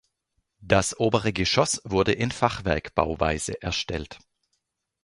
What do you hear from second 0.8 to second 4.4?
obere Geschoss wurde in Fachwerkbauweise erstellt.